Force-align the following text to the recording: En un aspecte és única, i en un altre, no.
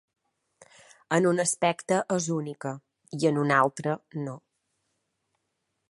En 1.17 1.27
un 1.31 1.43
aspecte 1.43 1.99
és 2.17 2.29
única, 2.37 2.73
i 3.19 3.31
en 3.33 3.39
un 3.45 3.55
altre, 3.59 3.97
no. 4.27 4.35